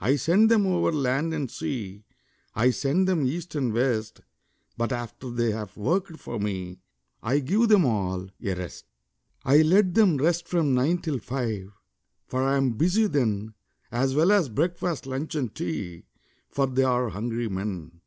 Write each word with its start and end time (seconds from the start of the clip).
I 0.00 0.16
send 0.16 0.50
them 0.50 0.64
over 0.66 0.90
land 0.90 1.34
and 1.34 1.50
sea, 1.50 2.02
I 2.54 2.70
send 2.70 3.06
them 3.06 3.26
east 3.26 3.54
and 3.54 3.74
west; 3.74 4.22
But 4.78 4.90
after 4.90 5.28
they 5.30 5.50
have 5.50 5.76
worked 5.76 6.18
for 6.18 6.40
me, 6.40 6.78
I 7.22 7.40
give 7.40 7.68
them 7.68 7.84
all 7.84 8.30
a 8.42 8.54
rest. 8.54 8.86
I 9.44 9.60
let 9.60 9.92
them 9.92 10.16
rest 10.16 10.48
from 10.48 10.72
nine 10.72 11.02
till 11.02 11.18
five, 11.18 11.68
For 12.26 12.42
I 12.42 12.56
am 12.56 12.70
busy 12.70 13.06
then, 13.06 13.52
As 13.92 14.14
well 14.14 14.32
as 14.32 14.48
breakfast, 14.48 15.04
lunch, 15.06 15.34
and 15.34 15.54
tea, 15.54 16.04
For 16.48 16.66
they 16.66 16.84
are 16.84 17.10
hungry 17.10 17.50
men. 17.50 18.00